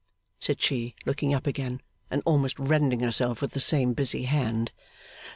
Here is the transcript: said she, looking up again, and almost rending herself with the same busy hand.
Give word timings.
said 0.39 0.59
she, 0.59 0.95
looking 1.05 1.31
up 1.31 1.45
again, 1.45 1.79
and 2.09 2.23
almost 2.25 2.57
rending 2.57 3.01
herself 3.01 3.39
with 3.39 3.51
the 3.51 3.59
same 3.59 3.93
busy 3.93 4.23
hand. 4.23 4.71